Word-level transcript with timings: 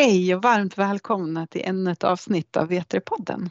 Hej 0.00 0.34
och 0.34 0.42
varmt 0.42 0.78
välkomna 0.78 1.46
till 1.46 1.62
ännu 1.64 1.90
ett 1.90 2.04
avsnitt 2.04 2.56
av 2.56 2.70
V3-podden. 2.70 3.50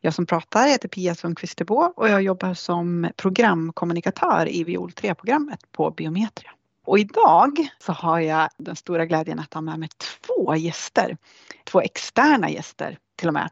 Jag 0.00 0.14
som 0.14 0.26
pratar 0.26 0.68
heter 0.68 0.88
Pia 0.88 1.14
Sundqvist 1.14 1.60
och 1.96 2.08
jag 2.08 2.22
jobbar 2.22 2.54
som 2.54 3.10
programkommunikatör 3.16 4.48
i 4.48 4.64
Viol 4.64 4.90
3-programmet 4.90 5.60
på 5.72 5.90
Biometria. 5.90 6.50
Och 6.84 6.98
idag 6.98 7.68
så 7.78 7.92
har 7.92 8.20
jag 8.20 8.48
den 8.56 8.76
stora 8.76 9.06
glädjen 9.06 9.38
att 9.38 9.54
ha 9.54 9.60
med 9.60 9.78
mig 9.78 9.88
två 10.26 10.56
gäster. 10.56 11.16
Två 11.64 11.80
externa 11.80 12.50
gäster 12.50 12.98
till 13.16 13.28
och 13.28 13.34
med. 13.34 13.50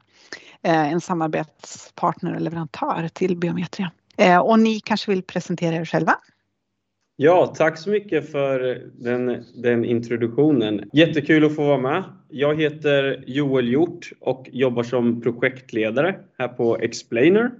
Eh, 0.62 0.92
en 0.92 1.01
samarbetspartner 1.01 2.34
och 2.34 2.40
leverantör 2.40 3.09
till 3.09 3.37
Biometria. 3.37 3.92
Eh, 4.16 4.38
och 4.38 4.59
ni 4.59 4.80
kanske 4.80 5.10
vill 5.10 5.23
presentera 5.23 5.74
er 5.74 5.84
själva? 5.84 6.18
Ja, 7.18 7.46
tack 7.46 7.78
så 7.78 7.90
mycket 7.90 8.32
för 8.32 8.82
den, 8.94 9.44
den, 9.54 9.84
introduktionen. 9.84 10.90
Jättekul 10.92 11.44
att 11.44 11.56
få 11.56 11.64
vara 11.66 11.78
med. 11.78 12.04
Jag 12.28 12.60
heter 12.60 13.24
Joel 13.26 13.68
Hjort 13.68 14.12
och 14.20 14.48
jobbar 14.52 14.82
som 14.82 15.20
projektledare 15.20 16.18
här 16.38 16.48
på 16.48 16.76
Explainer. 16.76 17.50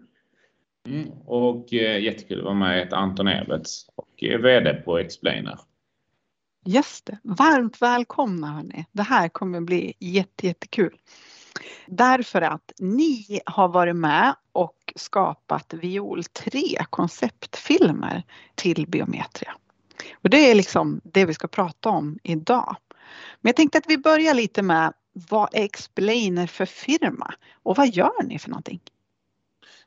Mm, 0.89 1.11
och 1.27 1.75
eh, 1.75 2.03
jättekul 2.03 2.39
att 2.39 2.45
vara 2.45 2.55
med. 2.55 2.79
Jag 2.79 2.85
heter 2.85 2.97
Anton 2.97 3.29
Everts 3.29 3.87
och 3.95 4.23
är 4.23 4.39
VD 4.39 4.75
på 4.75 4.99
Explainer. 4.99 5.59
Just 6.65 7.07
det. 7.07 7.19
Varmt 7.23 7.83
välkomna 7.83 8.47
hörni. 8.47 8.85
Det 8.93 9.03
här 9.03 9.29
kommer 9.29 9.61
bli 9.61 9.95
jätte, 9.99 10.47
jättekul. 10.47 10.97
Därför 11.87 12.43
att 12.43 12.73
ni 12.79 13.41
har 13.47 13.69
varit 13.69 13.97
med 13.97 14.35
och 14.53 14.76
skapat 14.97 15.75
Viol 15.75 16.25
3 16.25 16.61
konceptfilmer 16.91 18.23
till 18.55 18.87
Biometria. 18.89 19.53
Och 20.23 20.31
det 20.31 20.51
är 20.51 20.55
liksom 20.55 21.01
det 21.05 21.25
vi 21.25 21.35
ska 21.35 21.49
prata 21.49 21.89
om 21.89 22.19
idag. 22.23 22.77
Men 23.41 23.49
jag 23.49 23.57
tänkte 23.57 23.79
att 23.79 23.85
vi 23.89 23.99
börjar 23.99 24.35
lite 24.35 24.63
med 24.63 24.93
vad 25.31 25.49
är 25.55 25.65
Explainer 25.65 26.47
för 26.47 26.67
firma 26.67 27.35
och 27.63 27.77
vad 27.77 27.89
gör 27.89 28.23
ni 28.23 28.39
för 28.39 28.51
någonting? 28.51 28.81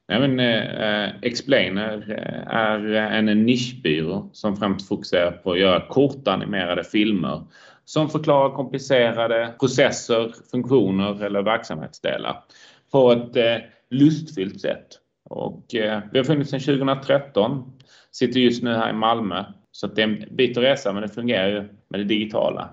Nej, 0.07 0.19
men, 0.27 0.39
eh, 0.39 1.15
Explainer 1.21 2.11
eh, 2.11 2.55
är 2.55 2.95
en 3.11 3.45
nischbyrå 3.45 4.29
som 4.33 4.57
främst 4.57 4.87
fokuserar 4.87 5.31
på 5.31 5.51
att 5.51 5.59
göra 5.59 5.87
kortanimerade 5.87 6.83
filmer 6.83 7.43
som 7.85 8.09
förklarar 8.09 8.55
komplicerade 8.55 9.53
processer, 9.59 10.33
funktioner 10.51 11.23
eller 11.23 11.41
verksamhetsdelar 11.41 12.43
på 12.91 13.11
ett 13.11 13.35
eh, 13.35 13.55
lustfyllt 13.89 14.61
sätt. 14.61 14.87
Och, 15.29 15.75
eh, 15.75 16.01
vi 16.11 16.17
har 16.17 16.25
funnits 16.25 16.51
sedan 16.51 16.59
2013, 16.59 17.73
sitter 18.11 18.39
just 18.39 18.63
nu 18.63 18.73
här 18.73 18.89
i 18.89 18.93
Malmö. 18.93 19.45
Så 19.71 19.87
det 19.87 20.01
är 20.01 20.07
en 20.07 20.35
bit 20.35 20.57
att 20.57 20.63
resa 20.63 20.93
men 20.93 21.01
det 21.01 21.09
fungerar 21.09 21.47
ju 21.47 21.69
med 21.89 21.99
det 21.99 22.03
digitala. 22.03 22.69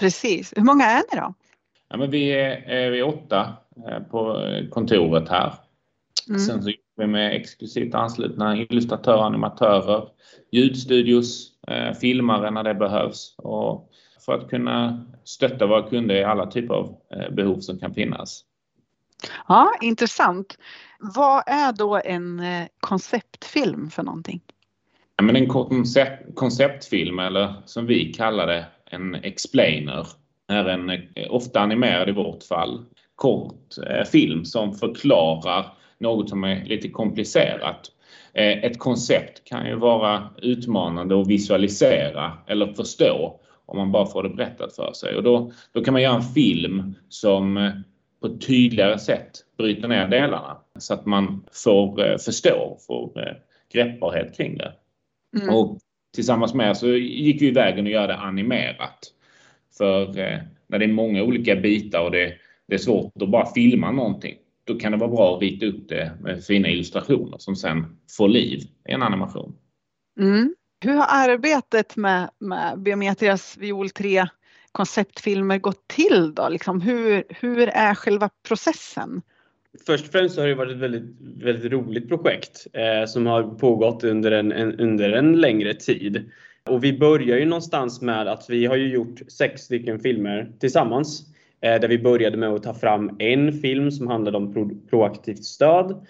Precis. 0.00 0.52
Hur 0.56 0.62
många 0.62 0.84
är 0.84 1.02
ni 1.12 1.20
då? 1.20 1.34
Ja, 1.88 1.96
men 1.96 2.10
vi, 2.10 2.30
är, 2.30 2.90
vi 2.90 2.98
är 2.98 3.08
åtta 3.08 3.56
eh, 3.88 4.02
på 4.02 4.46
kontoret 4.70 5.28
här. 5.28 5.52
Mm. 6.28 6.40
Sen 6.40 6.62
så 6.62 6.70
jobbar 6.70 6.82
vi 6.96 7.06
med 7.06 7.36
exklusivt 7.36 7.94
anslutna 7.94 8.56
illustratörer, 8.56 9.22
animatörer, 9.22 10.08
ljudstudios, 10.50 11.52
eh, 11.68 11.92
filmare 11.92 12.50
när 12.50 12.62
det 12.62 12.74
behövs 12.74 13.34
och 13.38 13.90
för 14.26 14.32
att 14.32 14.50
kunna 14.50 15.06
stötta 15.24 15.66
våra 15.66 15.88
kunder 15.88 16.14
i 16.14 16.24
alla 16.24 16.46
typer 16.46 16.74
av 16.74 16.96
eh, 17.10 17.34
behov 17.34 17.60
som 17.60 17.78
kan 17.78 17.94
finnas. 17.94 18.44
Ja, 19.48 19.72
intressant. 19.80 20.58
Vad 20.98 21.42
är 21.46 21.72
då 21.72 22.00
en 22.04 22.40
eh, 22.40 22.66
konceptfilm 22.80 23.90
för 23.90 24.02
någonting? 24.02 24.40
Ja, 25.16 25.24
men 25.24 25.36
en 25.36 25.48
koncept, 25.48 26.34
konceptfilm 26.34 27.18
eller 27.18 27.54
som 27.64 27.86
vi 27.86 28.12
kallar 28.12 28.46
det 28.46 28.66
en 28.86 29.14
explainer 29.14 30.06
är 30.48 30.64
en 30.64 30.90
eh, 30.90 31.00
ofta 31.30 31.60
animerad 31.60 32.08
i 32.08 32.12
vårt 32.12 32.42
fall 32.42 32.84
kort 33.14 33.74
film 34.12 34.44
som 34.44 34.74
förklarar 34.74 35.66
något 35.98 36.28
som 36.28 36.44
är 36.44 36.64
lite 36.64 36.88
komplicerat. 36.88 37.90
Ett 38.34 38.78
koncept 38.78 39.44
kan 39.44 39.66
ju 39.66 39.74
vara 39.74 40.28
utmanande 40.42 41.20
att 41.20 41.26
visualisera 41.26 42.32
eller 42.46 42.72
förstå 42.72 43.40
om 43.66 43.78
man 43.78 43.92
bara 43.92 44.06
får 44.06 44.22
det 44.22 44.28
berättat 44.28 44.76
för 44.76 44.92
sig. 44.92 45.16
Och 45.16 45.22
då, 45.22 45.52
då 45.72 45.84
kan 45.84 45.92
man 45.92 46.02
göra 46.02 46.14
en 46.14 46.22
film 46.22 46.94
som 47.08 47.56
eh, 47.56 47.70
på 48.22 48.28
ett 48.28 48.46
tydligare 48.46 48.98
sätt 48.98 49.30
bryter 49.58 49.88
ner 49.88 50.08
delarna 50.08 50.56
så 50.78 50.94
att 50.94 51.06
man 51.06 51.44
får 51.64 52.06
eh, 52.06 52.18
förstå, 52.18 52.78
får 52.86 53.28
eh, 53.28 53.34
greppbarhet 53.72 54.36
kring 54.36 54.58
det. 54.58 54.72
Mm. 55.36 55.54
Och 55.54 55.78
tillsammans 56.14 56.54
med 56.54 56.76
så 56.76 56.88
gick 56.96 57.42
vi 57.42 57.50
vägen 57.50 57.86
att 57.86 57.92
göra 57.92 58.06
det 58.06 58.16
animerat. 58.16 58.98
För 59.78 60.06
när 60.66 60.78
det 60.78 60.84
är 60.84 60.92
många 60.92 61.22
olika 61.22 61.56
bitar 61.56 62.00
och 62.00 62.10
det, 62.10 62.34
det 62.68 62.74
är 62.74 62.78
svårt 62.78 63.22
att 63.22 63.28
bara 63.28 63.46
filma 63.46 63.90
någonting, 63.90 64.36
då 64.64 64.78
kan 64.78 64.92
det 64.92 64.98
vara 64.98 65.10
bra 65.10 65.36
att 65.36 65.42
rita 65.42 65.66
upp 65.66 65.88
det 65.88 66.12
med 66.20 66.44
fina 66.44 66.68
illustrationer 66.68 67.38
som 67.38 67.56
sen 67.56 67.98
får 68.16 68.28
liv 68.28 68.60
i 68.88 68.92
en 68.92 69.02
animation. 69.02 69.54
Mm. 70.20 70.54
Hur 70.84 70.92
har 70.92 71.06
arbetet 71.10 71.96
med, 71.96 72.30
med 72.38 72.82
Biometrias 72.82 73.56
Viol 73.58 73.90
3 73.90 74.26
konceptfilmer 74.72 75.58
gått 75.58 75.88
till 75.88 76.34
då? 76.34 76.48
Liksom 76.48 76.80
hur, 76.80 77.24
hur 77.28 77.68
är 77.68 77.94
själva 77.94 78.30
processen? 78.48 79.22
Först 79.86 80.06
och 80.06 80.12
främst 80.12 80.38
har 80.38 80.46
det 80.46 80.54
varit 80.54 80.72
ett 80.72 80.78
väldigt, 80.78 81.16
väldigt 81.44 81.72
roligt 81.72 82.08
projekt 82.08 82.66
eh, 82.72 83.06
som 83.06 83.26
har 83.26 83.42
pågått 83.42 84.04
under 84.04 84.30
en, 84.30 84.52
en, 84.52 84.80
under 84.80 85.10
en 85.10 85.40
längre 85.40 85.74
tid. 85.74 86.30
Och 86.64 86.84
vi 86.84 86.98
börjar 86.98 87.38
ju 87.38 87.44
någonstans 87.44 88.00
med 88.00 88.28
att 88.28 88.46
vi 88.48 88.66
har 88.66 88.76
ju 88.76 88.88
gjort 88.88 89.20
sex 89.28 89.62
stycken 89.62 90.00
filmer 90.00 90.52
tillsammans. 90.60 91.26
Eh, 91.60 91.80
där 91.80 91.88
vi 91.88 91.98
började 91.98 92.36
med 92.36 92.48
att 92.48 92.62
ta 92.62 92.74
fram 92.74 93.16
en 93.18 93.52
film 93.52 93.90
som 93.90 94.06
handlade 94.06 94.36
om 94.36 94.52
pro, 94.52 94.70
proaktivt 94.90 95.44
stöd. 95.44 96.06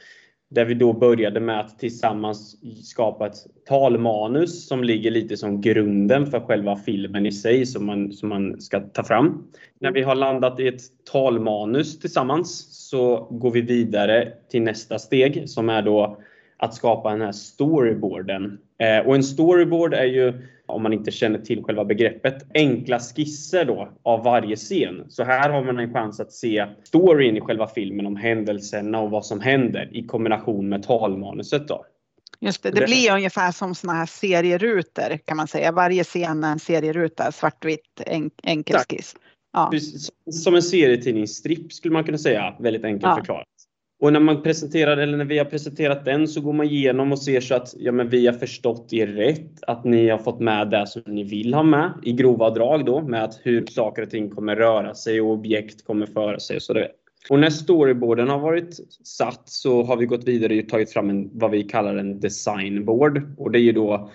Där 0.55 0.65
vi 0.65 0.75
då 0.75 0.93
började 0.93 1.41
med 1.41 1.61
att 1.61 1.79
tillsammans 1.79 2.57
skapa 2.85 3.27
ett 3.27 3.47
talmanus 3.69 4.69
som 4.69 4.85
ligger 4.85 5.11
lite 5.11 5.37
som 5.37 5.61
grunden 5.61 6.27
för 6.27 6.41
själva 6.41 6.77
filmen 6.77 7.27
i 7.27 7.33
sig 7.33 7.67
som 7.67 7.87
man, 7.87 8.13
som 8.13 8.29
man 8.29 8.61
ska 8.61 8.81
ta 8.81 9.05
fram. 9.05 9.45
När 9.79 9.93
vi 9.93 10.03
har 10.03 10.15
landat 10.15 10.61
i 10.61 10.69
ett 10.69 10.81
talmanus 11.13 11.99
tillsammans 11.99 12.67
så 12.89 13.29
går 13.31 13.51
vi 13.51 13.61
vidare 13.61 14.33
till 14.51 14.63
nästa 14.63 14.99
steg 14.99 15.49
som 15.49 15.69
är 15.69 15.83
då 15.83 16.19
att 16.63 16.75
skapa 16.75 17.11
den 17.11 17.21
här 17.21 17.33
storyboarden. 17.33 18.59
Eh, 18.79 19.07
och 19.07 19.15
en 19.15 19.25
storyboard 19.25 19.95
är 19.95 20.05
ju 20.05 20.33
om 20.67 20.83
man 20.83 20.93
inte 20.93 21.11
känner 21.11 21.39
till 21.39 21.63
själva 21.63 21.85
begreppet, 21.85 22.47
enkla 22.55 23.01
skisser 23.01 23.65
då 23.65 23.89
av 24.03 24.25
varje 24.25 24.57
scen. 24.57 25.05
Så 25.09 25.25
här 25.25 25.51
har 25.51 25.65
man 25.65 25.79
en 25.79 25.93
chans 25.93 26.21
att 26.21 26.33
se 26.33 26.67
storyn 26.85 27.37
i 27.37 27.41
själva 27.41 27.69
filmen 27.69 28.07
om 28.07 28.17
händelserna 28.17 29.01
och 29.01 29.11
vad 29.11 29.27
som 29.27 29.41
händer 29.41 29.89
i 29.93 30.07
kombination 30.07 30.69
med 30.69 30.83
talmanuset 30.83 31.69
då. 31.69 31.85
Just 32.41 32.63
det, 32.63 32.71
det 32.71 32.85
blir 32.85 33.13
ungefär 33.13 33.53
som 33.53 33.75
såna 33.75 33.93
här 33.93 34.07
serierutor 34.07 35.19
kan 35.25 35.37
man 35.37 35.49
säga. 35.49 35.73
Varje 35.73 36.05
scen 36.05 36.45
är 36.45 36.53
en 36.53 36.59
serieruta, 36.59 37.33
svartvitt, 37.33 38.03
enkel 38.43 38.77
skiss. 38.77 39.17
Ja. 39.53 39.73
Som 40.31 40.55
en 40.55 40.63
serietidningsstripp 40.63 41.73
skulle 41.73 41.93
man 41.93 42.05
kunna 42.05 42.19
säga, 42.19 42.55
väldigt 42.61 42.85
enkelt 42.85 43.03
ja. 43.03 43.17
förklarat. 43.17 43.47
Och 44.03 44.13
när 44.13 44.21
man 44.21 44.43
presenterar, 44.43 44.97
eller 44.97 45.17
när 45.17 45.25
vi 45.25 45.39
har 45.39 45.45
presenterat 45.45 46.05
den 46.05 46.29
så 46.29 46.41
går 46.41 46.53
man 46.53 46.67
igenom 46.67 47.13
och 47.13 47.19
ser 47.19 47.41
så 47.41 47.55
att 47.55 47.75
ja, 47.79 47.93
men 47.93 48.09
vi 48.09 48.27
har 48.27 48.33
förstått 48.35 48.93
er 48.93 49.07
rätt. 49.07 49.65
Att 49.67 49.85
ni 49.85 50.09
har 50.09 50.19
fått 50.19 50.41
med 50.41 50.71
det 50.71 50.87
som 50.87 51.03
ni 51.07 51.25
vill 51.25 51.55
ha 51.55 51.63
med 51.63 51.93
i 52.03 52.13
grova 52.13 52.51
drag 52.51 52.85
då 52.85 53.01
med 53.01 53.25
att 53.25 53.41
hur 53.43 53.67
saker 53.67 54.03
och 54.03 54.11
ting 54.11 54.31
kommer 54.31 54.57
röra 54.57 54.95
sig 54.95 55.21
och 55.21 55.31
objekt 55.31 55.85
kommer 55.85 56.07
föra 56.07 56.39
sig 56.39 56.57
och 56.57 56.63
så 56.63 56.73
det. 56.73 56.89
Och 57.31 57.39
när 57.39 57.51
storyboarden 57.51 58.29
har 58.29 58.39
varit 58.39 58.81
satt 59.05 59.49
så 59.49 59.83
har 59.83 59.97
vi 59.97 60.07
gått 60.07 60.25
vidare 60.25 60.59
och 60.59 60.69
tagit 60.69 60.93
fram 60.93 61.11
en, 61.11 61.31
vad 61.33 61.51
vi 61.51 61.63
kallar 61.63 61.97
en 61.97 62.21
designboard. 62.21 63.23
Och 63.39 63.51
det 63.51 63.59
är 63.59 63.63
ju 63.63 63.73
då 63.73 64.11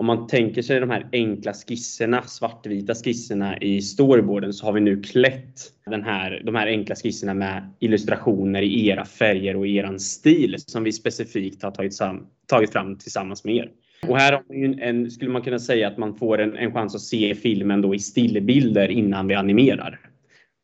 om 0.00 0.06
man 0.06 0.26
tänker 0.26 0.62
sig 0.62 0.80
de 0.80 0.90
här 0.90 1.08
enkla 1.12 1.52
skisserna, 1.52 2.22
svartvita 2.22 2.94
skisserna 2.94 3.58
i 3.58 3.82
storyboarden 3.82 4.52
så 4.52 4.66
har 4.66 4.72
vi 4.72 4.80
nu 4.80 5.02
klätt 5.02 5.60
den 5.86 6.02
här, 6.02 6.42
de 6.44 6.54
här 6.54 6.66
enkla 6.66 6.94
skisserna 6.94 7.34
med 7.34 7.70
illustrationer 7.78 8.62
i 8.62 8.88
era 8.88 9.04
färger 9.04 9.56
och 9.56 9.66
eran 9.66 10.00
stil 10.00 10.56
som 10.58 10.84
vi 10.84 10.92
specifikt 10.92 11.62
har 11.62 11.70
tagit, 11.70 11.94
sam, 11.94 12.26
tagit 12.46 12.72
fram 12.72 12.98
tillsammans 12.98 13.44
med 13.44 13.54
er. 13.54 13.70
Och 14.06 14.18
här 14.18 14.32
har 14.32 14.42
man 14.48 14.78
en, 14.80 15.10
skulle 15.10 15.30
man 15.30 15.42
kunna 15.42 15.58
säga 15.58 15.88
att 15.88 15.98
man 15.98 16.14
får 16.14 16.40
en, 16.40 16.56
en 16.56 16.72
chans 16.72 16.94
att 16.94 17.00
se 17.00 17.34
filmen 17.34 17.80
då 17.80 17.94
i 17.94 17.98
stillbilder 17.98 18.88
innan 18.88 19.26
vi 19.26 19.34
animerar. 19.34 20.00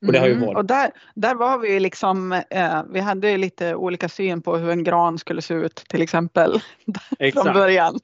Och, 0.07 0.13
det 0.13 0.19
har 0.19 0.27
ju 0.27 0.33
mm, 0.33 0.47
varit. 0.47 0.57
och 0.57 0.65
där, 0.65 0.91
där 1.15 1.35
var 1.35 1.59
vi 1.59 1.81
liksom, 1.81 2.33
eh, 2.33 2.83
vi 2.91 3.01
hade 3.01 3.37
lite 3.37 3.75
olika 3.75 4.09
syn 4.09 4.43
på 4.43 4.57
hur 4.57 4.71
en 4.71 4.85
gran 4.85 5.19
skulle 5.19 5.43
se 5.43 5.55
ut 5.55 5.75
till 5.75 6.03
exempel 6.03 6.61
från 7.33 7.55
början. 7.55 7.99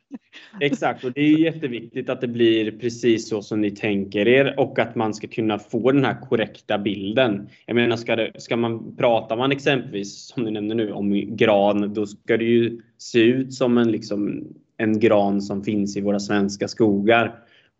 Exakt, 0.60 1.04
och 1.04 1.12
det 1.12 1.20
är 1.20 1.38
jätteviktigt 1.38 2.08
att 2.08 2.20
det 2.20 2.28
blir 2.28 2.70
precis 2.70 3.28
så 3.28 3.42
som 3.42 3.60
ni 3.60 3.70
tänker 3.70 4.28
er 4.28 4.60
och 4.60 4.78
att 4.78 4.94
man 4.94 5.14
ska 5.14 5.26
kunna 5.26 5.58
få 5.58 5.92
den 5.92 6.04
här 6.04 6.20
korrekta 6.20 6.78
bilden. 6.78 7.48
Jag 7.66 7.74
menar, 7.74 7.96
ska, 7.96 8.16
det, 8.16 8.32
ska 8.38 8.56
man, 8.56 8.96
pratar 8.96 9.36
man 9.36 9.52
exempelvis 9.52 10.28
som 10.28 10.44
du 10.44 10.50
nämnde 10.50 10.74
nu 10.74 10.92
om 10.92 11.36
gran, 11.36 11.94
då 11.94 12.06
ska 12.06 12.36
det 12.36 12.44
ju 12.44 12.80
se 12.98 13.18
ut 13.18 13.54
som 13.54 13.78
en, 13.78 13.90
liksom, 13.90 14.44
en 14.76 15.00
gran 15.00 15.42
som 15.42 15.64
finns 15.64 15.96
i 15.96 16.00
våra 16.00 16.20
svenska 16.20 16.68
skogar. 16.68 17.38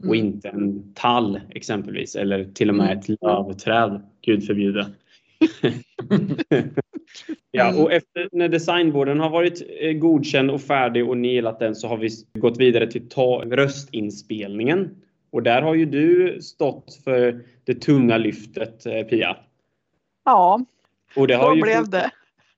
Och 0.08 0.16
inte 0.16 0.48
en 0.48 0.92
tall 0.94 1.40
exempelvis 1.50 2.16
eller 2.16 2.44
till 2.44 2.68
och 2.68 2.74
med 2.74 2.98
ett 2.98 3.08
lövträd, 3.08 4.02
gud 4.20 4.46
förbjude. 4.46 4.86
ja, 7.50 7.82
och 7.82 7.92
efter 7.92 8.28
när 8.32 8.48
designboarden 8.48 9.20
har 9.20 9.30
varit 9.30 9.62
eh, 9.80 9.92
godkänd 9.92 10.50
och 10.50 10.60
färdig 10.60 11.08
och 11.08 11.16
nailat 11.16 11.58
den 11.58 11.74
så 11.74 11.88
har 11.88 11.96
vi 11.96 12.08
gått 12.38 12.58
vidare 12.58 12.90
till 12.90 13.08
ta 13.08 13.42
röstinspelningen. 13.46 14.96
Och 15.30 15.42
där 15.42 15.62
har 15.62 15.74
ju 15.74 15.84
du 15.84 16.38
stått 16.42 17.00
för 17.04 17.44
det 17.64 17.74
tunga 17.74 18.18
lyftet 18.18 18.86
eh, 18.86 19.02
Pia. 19.02 19.36
Ja, 20.24 20.64
och 21.16 21.26
det 21.26 21.34
har 21.34 21.54
ju 21.54 21.62
blev 21.62 21.90
det. 21.90 22.10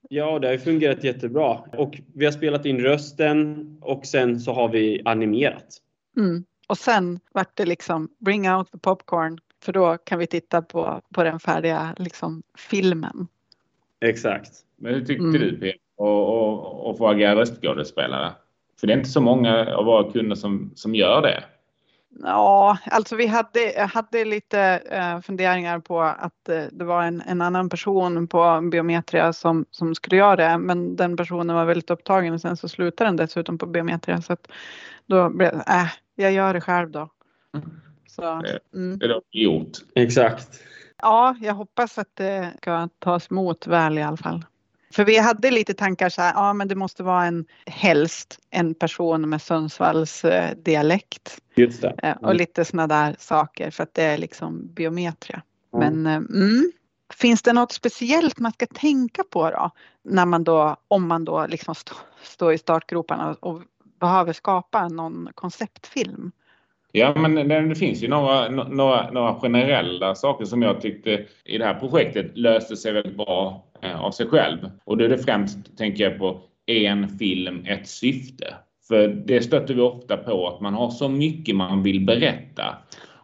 Ja, 0.09 0.39
det 0.39 0.47
har 0.47 0.57
fungerat 0.57 1.03
jättebra. 1.03 1.59
Och 1.77 2.01
vi 2.13 2.25
har 2.25 2.31
spelat 2.31 2.65
in 2.65 2.79
rösten 2.79 3.67
och 3.81 4.05
sen 4.05 4.39
så 4.39 4.53
har 4.53 4.69
vi 4.69 5.01
animerat. 5.05 5.77
Mm. 6.17 6.45
Och 6.67 6.77
sen 6.77 7.19
vart 7.33 7.55
det 7.57 7.65
liksom 7.65 8.09
bring 8.17 8.51
out 8.51 8.71
the 8.71 8.77
popcorn 8.77 9.39
för 9.63 9.73
då 9.73 9.97
kan 9.97 10.19
vi 10.19 10.27
titta 10.27 10.61
på, 10.61 11.01
på 11.13 11.23
den 11.23 11.39
färdiga 11.39 11.95
liksom, 11.97 12.43
filmen. 12.57 13.27
Exakt. 14.01 14.51
Men 14.77 14.93
hur 14.93 15.05
tyckte 15.05 15.25
Mm. 15.25 15.41
du 15.41 15.57
Peter 15.59 15.79
och, 15.97 16.89
och 16.89 16.97
få 16.97 17.07
agera 17.07 17.35
röstskådespelare? 17.35 18.33
För 18.79 18.87
det 18.87 18.93
är 18.93 18.97
inte 18.97 19.09
så 19.09 19.21
många 19.21 19.75
av 19.75 19.85
våra 19.85 20.11
kunder 20.11 20.35
som, 20.35 20.71
som 20.75 20.95
gör 20.95 21.21
det. 21.21 21.43
Ja, 22.23 22.77
alltså 22.91 23.15
vi 23.15 23.27
hade, 23.27 23.73
jag 23.73 23.87
hade 23.87 24.25
lite 24.25 24.59
eh, 24.91 25.21
funderingar 25.21 25.79
på 25.79 26.01
att 26.01 26.49
eh, 26.49 26.63
det 26.71 26.85
var 26.85 27.03
en, 27.03 27.21
en 27.21 27.41
annan 27.41 27.69
person 27.69 28.27
på 28.27 28.61
Biometria 28.71 29.33
som, 29.33 29.65
som 29.71 29.95
skulle 29.95 30.17
göra 30.17 30.35
det, 30.35 30.57
men 30.57 30.95
den 30.95 31.17
personen 31.17 31.55
var 31.55 31.65
väldigt 31.65 31.89
upptagen 31.89 32.33
och 32.33 32.41
sen 32.41 32.57
så 32.57 32.67
slutade 32.69 33.07
den 33.07 33.15
dessutom 33.15 33.57
på 33.57 33.65
Biometria 33.65 34.21
så 34.21 34.33
att 34.33 34.47
då 35.05 35.29
blev 35.29 35.51
det, 35.51 35.63
äh, 35.67 35.87
jag 36.15 36.31
gör 36.31 36.53
det 36.53 36.61
själv 36.61 36.91
då. 36.91 37.09
Så, 38.07 38.23
mm. 38.73 38.99
Det 38.99 39.05
är 39.05 39.21
gjort. 39.31 39.77
Exakt. 39.95 40.59
Ja, 41.01 41.35
jag 41.41 41.53
hoppas 41.53 41.97
att 41.97 42.15
det 42.15 42.53
ska 42.57 42.89
tas 42.99 43.31
emot 43.31 43.67
väl 43.67 43.97
i 43.97 44.01
alla 44.01 44.17
fall. 44.17 44.45
För 44.93 45.05
vi 45.05 45.17
hade 45.17 45.51
lite 45.51 45.73
tankar 45.73 46.09
så 46.09 46.21
här, 46.21 46.33
ja 46.33 46.53
men 46.53 46.67
det 46.67 46.75
måste 46.75 47.03
vara 47.03 47.25
en 47.25 47.45
helst 47.65 48.39
en 48.49 48.73
person 48.73 49.29
med 49.29 49.41
Sundsvalls 49.41 50.25
eh, 50.25 50.55
dialekt 50.57 51.41
Just 51.55 51.81
det. 51.81 51.95
eh, 52.03 52.15
och 52.15 52.35
lite 52.35 52.65
sådana 52.65 52.87
där 52.87 53.15
saker 53.19 53.71
för 53.71 53.83
att 53.83 53.93
det 53.93 54.03
är 54.03 54.17
liksom 54.17 54.73
biometria. 54.73 55.41
Ja. 55.71 55.79
Men 55.79 56.07
eh, 56.07 56.15
mm, 56.15 56.71
finns 57.13 57.41
det 57.41 57.53
något 57.53 57.71
speciellt 57.71 58.39
man 58.39 58.51
ska 58.51 58.65
tänka 58.65 59.23
på 59.29 59.49
då? 59.49 59.71
När 60.03 60.25
man 60.25 60.43
då, 60.43 60.75
om 60.87 61.07
man 61.07 61.25
då 61.25 61.45
liksom 61.47 61.75
stå, 61.75 61.95
står 62.23 62.53
i 62.53 62.57
startgroparna 62.57 63.35
och 63.39 63.61
behöver 63.99 64.33
skapa 64.33 64.87
någon 64.87 65.29
konceptfilm? 65.35 66.31
Ja, 66.91 67.13
men 67.15 67.35
det, 67.69 67.75
finns 67.75 68.03
ju 68.03 68.07
några, 68.07 68.49
några, 68.49 69.11
några 69.11 69.35
generella 69.35 70.15
saker 70.15 70.45
som 70.45 70.61
jag 70.61 70.81
tyckte 70.81 71.25
i 71.45 71.57
det 71.57 71.65
här 71.65 71.73
projektet 71.73 72.37
löste 72.37 72.77
sig 72.77 72.93
väldigt 72.93 73.17
bra 73.17 73.65
eh, 73.81 74.01
av 74.01 74.11
sig 74.11 74.27
själv. 74.27 74.69
Och 74.83 74.97
då 74.97 75.05
är 75.05 75.09
det 75.09 75.17
främst, 75.17 75.77
tänker 75.77 76.03
jag 76.03 76.19
på, 76.19 76.41
en 76.65 77.09
film, 77.09 77.65
ett 77.65 77.87
syfte. 77.87 78.55
För 78.87 79.07
det 79.07 79.41
stöter 79.41 79.73
vi 79.73 79.81
ofta 79.81 80.17
på, 80.17 80.47
att 80.47 80.61
man 80.61 80.73
har 80.73 80.89
så 80.89 81.09
mycket 81.09 81.55
man 81.55 81.83
vill 81.83 82.05
berätta 82.05 82.77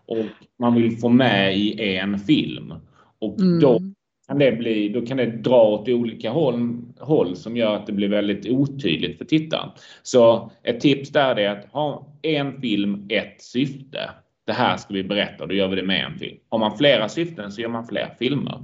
och 0.05 0.25
man 0.59 0.75
vill 0.75 0.97
få 0.97 1.09
med 1.09 1.57
i 1.57 1.97
en 1.97 2.19
film. 2.19 2.73
Och 3.19 3.35
då 3.61 3.77
Mm. 3.77 3.90
Kan 4.31 4.39
det, 4.39 4.51
bli, 4.51 4.89
då 4.89 5.05
kan 5.05 5.17
det 5.17 5.25
dra 5.25 5.63
åt 5.63 5.89
olika 5.89 6.29
håll, 6.31 6.81
håll 6.99 7.35
som 7.35 7.57
gör 7.57 7.75
att 7.75 7.87
det 7.87 7.93
blir 7.93 8.07
väldigt 8.07 8.49
otydligt 8.49 9.17
för 9.17 9.25
tittaren. 9.25 9.69
Så 10.03 10.51
ett 10.63 10.79
tips 10.79 11.09
där 11.09 11.39
är 11.39 11.49
att 11.49 11.65
ha 11.71 12.15
en 12.21 12.61
film, 12.61 13.05
ett 13.09 13.41
syfte. 13.41 14.09
Det 14.45 14.53
här 14.53 14.77
ska 14.77 14.93
vi 14.93 15.03
berätta 15.03 15.43
och 15.43 15.49
då 15.49 15.55
gör 15.55 15.67
vi 15.67 15.75
det 15.75 15.83
med 15.83 16.05
en 16.05 16.19
film. 16.19 16.37
Har 16.49 16.59
man 16.59 16.77
flera 16.77 17.09
syften 17.09 17.51
så 17.51 17.61
gör 17.61 17.69
man 17.69 17.87
fler 17.87 18.15
filmer. 18.19 18.63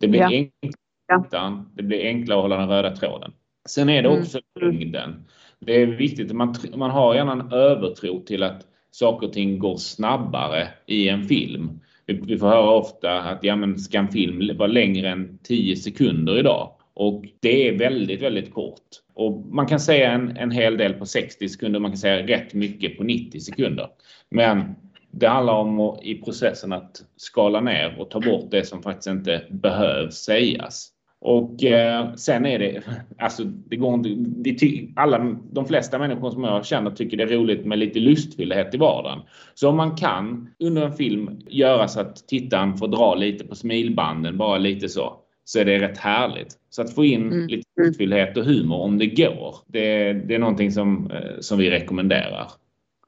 Det 0.00 0.08
blir 0.08 0.20
Ja. 0.20 0.26
enklare, 0.26 1.24
tittaren, 1.24 1.68
det 1.74 1.82
blir 1.82 2.04
enklare 2.06 2.38
att 2.38 2.42
hålla 2.42 2.56
den 2.56 2.68
röda 2.68 2.96
tråden. 2.96 3.32
Sen 3.68 3.88
är 3.88 4.02
det 4.02 4.08
Mm. 4.08 4.20
också 4.22 4.40
längden. 4.60 5.24
Det 5.60 5.82
är 5.82 5.86
viktigt, 5.86 6.32
man, 6.32 6.54
man 6.76 6.90
har 6.90 7.14
gärna 7.14 7.32
en 7.32 7.52
övertro 7.52 8.20
till 8.20 8.42
att 8.42 8.66
saker 8.90 9.26
och 9.26 9.32
ting 9.32 9.58
går 9.58 9.76
snabbare 9.76 10.68
i 10.86 11.08
en 11.08 11.24
film. 11.24 11.80
Vi, 12.08 12.38
får 12.38 12.46
höra 12.46 12.70
ofta 12.70 13.20
att 13.20 13.38
ja, 13.44 13.56
men 13.56 13.78
ska 13.78 13.98
en 13.98 14.08
film 14.08 14.56
vara 14.56 14.68
längre 14.68 15.08
än 15.08 15.38
10 15.42 15.76
sekunder 15.76 16.38
idag? 16.38 16.72
Och 16.94 17.24
det 17.40 17.68
är 17.68 17.78
väldigt, 17.78 18.22
väldigt 18.22 18.54
kort. 18.54 18.82
Och 19.14 19.46
man 19.46 19.66
kan 19.66 19.80
säga 19.80 20.12
en, 20.12 20.36
en 20.36 20.50
hel 20.50 20.76
del 20.76 20.92
på 20.92 21.06
60 21.06 21.48
sekunder, 21.48 21.80
man 21.80 21.90
kan 21.90 21.98
säga 21.98 22.26
rätt 22.26 22.54
mycket 22.54 22.98
på 22.98 23.04
90 23.04 23.40
sekunder. 23.40 23.88
Men 24.30 24.74
det 25.10 25.28
handlar 25.28 25.54
om 25.54 25.80
att, 25.80 26.02
i 26.02 26.14
processen 26.14 26.72
att 26.72 27.02
skala 27.16 27.60
ner 27.60 28.00
och 28.00 28.10
ta 28.10 28.20
bort 28.20 28.50
det 28.50 28.64
som 28.64 28.82
faktiskt 28.82 29.06
inte 29.06 29.42
behövs 29.50 30.14
sägas. 30.14 30.92
Och 31.20 31.64
eh, 31.64 32.14
sen 32.14 32.46
är 32.46 32.58
det, 32.58 32.82
alltså 33.18 33.44
det 33.44 33.76
går 33.76 33.94
inte, 33.94 34.50
ty, 34.54 34.88
alla, 34.96 35.36
de 35.52 35.66
flesta 35.66 35.98
människor 35.98 36.30
som 36.30 36.44
jag 36.44 36.66
känner 36.66 36.90
tycker 36.90 37.16
det 37.16 37.22
är 37.22 37.26
roligt 37.38 37.66
med 37.66 37.78
lite 37.78 37.98
lustfylldhet 37.98 38.74
i 38.74 38.78
vardagen. 38.78 39.18
Så 39.54 39.68
om 39.68 39.76
man 39.76 39.96
kan 39.96 40.50
under 40.58 40.82
en 40.82 40.92
film 40.92 41.40
göra 41.48 41.88
så 41.88 42.00
att 42.00 42.28
tittaren 42.28 42.76
får 42.76 42.88
dra 42.88 43.14
lite 43.14 43.44
på 43.44 43.54
smilbanden, 43.54 44.38
bara 44.38 44.58
lite 44.58 44.88
så, 44.88 45.16
så 45.44 45.58
är 45.58 45.64
det 45.64 45.78
rätt 45.78 45.98
härligt. 45.98 46.54
Så 46.70 46.82
att 46.82 46.94
få 46.94 47.04
in 47.04 47.32
Mm. 47.32 47.46
lite 47.46 47.68
lustfylldhet 47.80 48.36
och 48.36 48.44
humor 48.44 48.76
om 48.80 48.98
det 48.98 49.06
går, 49.06 49.56
det, 49.66 50.12
det 50.12 50.34
är 50.34 50.38
någonting 50.38 50.72
som, 50.72 51.10
eh, 51.10 51.40
som 51.40 51.58
vi 51.58 51.70
rekommenderar. 51.70 52.46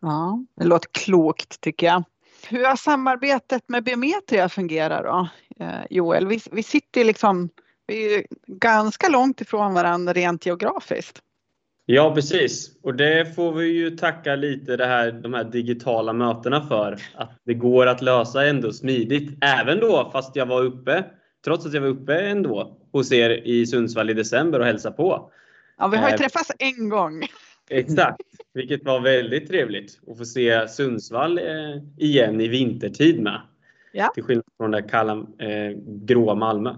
Ja, 0.00 0.44
det 0.56 0.64
låter 0.64 0.88
klokt 0.92 1.60
tycker 1.60 1.86
jag. 1.86 2.04
Hur 2.48 2.64
har 2.64 2.76
samarbetet 2.76 3.68
med 3.68 3.84
Biometria 3.84 4.48
fungerat 4.48 5.02
då? 5.04 5.28
Eh, 5.64 5.80
Joel, 5.90 6.26
vi, 6.26 6.40
vi 6.52 6.62
sitter 6.62 7.04
liksom 7.04 7.48
vi 7.90 8.14
är 8.14 8.25
ganska 8.46 9.08
långt 9.08 9.40
ifrån 9.40 9.75
varandra 9.75 10.12
rent 10.12 10.46
geografiskt. 10.46 11.22
Ja, 11.87 12.14
precis. 12.14 12.70
Och 12.82 12.94
det 12.94 13.34
får 13.34 13.52
vi 13.52 13.66
ju 13.66 13.90
tacka 13.90 14.37
lite 14.37 14.76
det 14.76 14.87
här, 14.87 15.12
de 15.12 15.34
här 15.34 15.44
digitala 15.44 16.12
mötena 16.12 16.66
för. 16.66 16.99
Att 17.14 17.30
det 17.44 17.54
går 17.54 17.87
att 17.87 18.02
lösa 18.02 18.47
ändå 18.47 18.73
smidigt. 18.73 19.38
Även 19.40 19.80
då 19.80 20.11
fast 20.12 20.37
jag 20.37 20.47
var 20.47 20.62
uppe, 20.62 21.04
trots 21.44 21.66
att 21.66 21.75
jag 21.75 21.80
var 21.80 21.88
uppe 21.88 22.20
ändå 22.20 22.78
hos 22.92 23.12
er 23.12 23.30
i 23.30 23.66
Sundsvall 23.66 24.11
i 24.11 24.14
december 24.14 24.61
och 24.61 24.66
hälsade 24.66 24.97
på. 24.97 25.32
Ja, 25.78 25.88
vi 25.88 25.97
har 25.97 26.09
ju 26.09 26.14
Eh, 26.14 26.18
träffats 26.18 26.52
en 26.59 26.88
gång. 26.88 27.26
Exakt, 27.70 28.23
vilket 28.54 28.85
var 28.85 29.00
väldigt 29.00 29.49
trevligt 29.49 30.00
att 30.11 30.18
få 30.18 30.25
se 30.25 30.68
Sundsvall 30.68 31.38
eh, 31.38 31.44
igen 31.99 32.40
i 32.40 32.49
vintertid 32.49 33.23
med. 33.23 33.40
Ja. 33.92 34.11
Till 34.14 34.23
skillnad 34.23 34.44
från 34.56 34.70
det 34.70 34.82
kalla 34.82 35.12
eh, 35.38 35.76
gråa 35.87 36.35
Malmö. 36.35 36.70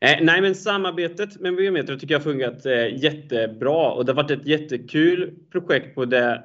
Eh, 0.00 0.16
nej 0.20 0.40
men 0.40 0.54
samarbetet 0.54 1.40
med 1.40 1.56
Biometer 1.56 1.96
tycker 1.96 2.14
jag 2.14 2.20
har 2.20 2.24
fungerat 2.24 2.66
eh, 2.66 3.02
jättebra 3.02 3.90
och 3.90 4.04
det 4.04 4.12
har 4.12 4.22
varit 4.22 4.30
ett 4.30 4.46
jättekul 4.46 5.34
projekt 5.52 5.94
på 5.94 6.04
det, 6.04 6.42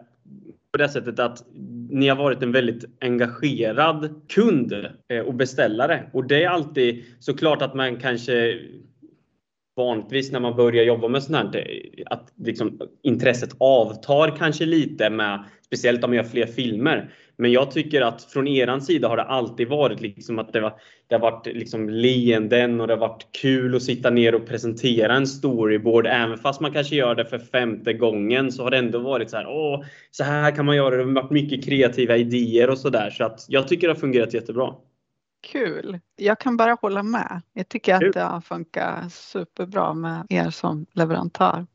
på 0.72 0.78
det 0.78 0.90
sättet 0.90 1.20
att 1.20 1.44
ni 1.90 2.08
har 2.08 2.16
varit 2.16 2.44
en 2.44 2.52
väldigt 2.52 2.86
engagerad 3.02 4.22
kund 4.28 4.74
eh, 5.14 5.20
och 5.20 5.34
beställare. 5.34 6.10
Och 6.14 6.28
det 6.28 6.44
är 6.44 6.50
alltid 6.50 7.04
såklart 7.20 7.62
att 7.62 7.74
man 7.74 8.00
kanske 8.00 8.60
vanligtvis 9.76 10.32
när 10.32 10.40
man 10.40 10.56
börjar 10.56 10.84
jobba 10.84 11.08
med 11.08 11.24
sånt 11.24 11.56
här, 11.56 11.90
att 12.06 12.34
liksom 12.36 12.80
intresset 13.02 13.56
avtar 13.58 14.38
kanske 14.38 14.66
lite 14.66 15.10
med, 15.10 15.44
speciellt 15.66 16.04
om 16.04 16.10
man 16.10 16.18
gör 16.18 16.24
fler 16.24 16.46
filmer. 16.46 17.12
Men 17.38 17.52
jag 17.52 17.72
tycker 17.72 18.02
att 18.02 18.24
från 18.24 18.48
eran 18.48 18.82
sida 18.82 19.08
har 19.08 19.18
det 19.18 19.24
alltid 19.24 19.68
varit 19.68 20.02
liksom 20.02 20.40
att 20.40 20.54
det, 20.54 20.62
var, 20.62 20.74
det 21.08 21.16
har 21.16 21.20
varit 21.20 21.46
liksom 21.46 21.90
leenden 21.90 22.82
och 22.82 22.88
det 22.88 22.94
har 22.94 23.00
varit 23.00 23.28
kul 23.42 23.76
att 23.76 23.84
sitta 23.84 24.10
ner 24.10 24.36
och 24.36 24.48
presentera 24.48 25.16
en 25.16 25.28
storyboard. 25.28 26.08
Även 26.08 26.38
fast 26.38 26.62
man 26.62 26.74
kanske 26.74 26.96
gör 26.96 27.16
det 27.16 27.26
för 27.26 27.40
femte 27.40 27.94
gången 27.94 28.52
så 28.52 28.64
har 28.64 28.72
det 28.72 28.78
ändå 28.78 29.00
varit 29.00 29.30
så 29.30 29.38
här, 29.38 29.48
åh, 29.48 29.84
så 30.12 30.24
här 30.24 30.56
kan 30.56 30.66
man 30.66 30.76
göra 30.76 30.90
det. 30.90 30.98
Det 30.98 31.04
har 31.04 31.14
varit 31.14 31.32
mycket 31.32 31.66
kreativa 31.66 32.18
idéer 32.18 32.70
och 32.70 32.78
sådär. 32.78 33.10
Så 33.10 33.24
att 33.24 33.46
jag 33.48 33.68
tycker 33.68 33.88
det 33.88 33.94
har 33.94 34.00
fungerat 34.00 34.34
jättebra. 34.34 34.74
Kul. 35.52 36.00
Jag 36.16 36.40
kan 36.40 36.58
bara 36.58 36.78
hålla 36.82 37.04
med. 37.04 37.42
Jag 37.54 37.70
tycker 37.70 38.00
Kul. 38.00 38.08
att 38.08 38.14
det 38.14 38.22
har 38.22 38.42
funkat 38.42 39.14
superbra 39.14 39.94
med 39.94 40.26
er 40.30 40.50
som 40.50 40.86
leverantör. 40.94 41.66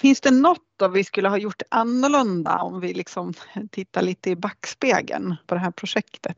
Finns 0.00 0.20
det 0.20 0.30
något 0.30 0.58
då 0.76 0.88
vi 0.88 1.04
skulle 1.04 1.28
ha 1.28 1.38
gjort 1.38 1.62
annorlunda 1.68 2.58
om 2.58 2.80
vi 2.80 2.94
liksom 2.94 3.34
tittar 3.70 4.02
lite 4.02 4.30
i 4.30 4.36
backspegeln 4.36 5.34
på 5.46 5.54
det 5.54 5.60
här 5.60 5.70
projektet? 5.70 6.36